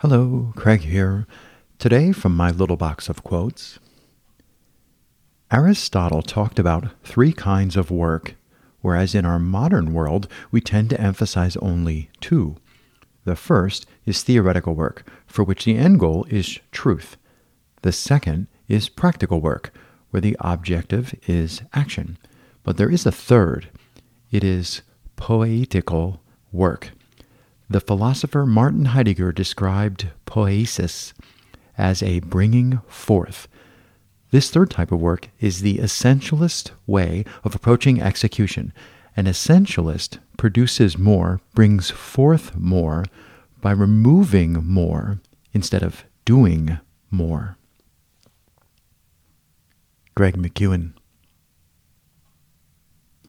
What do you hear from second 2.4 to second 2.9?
little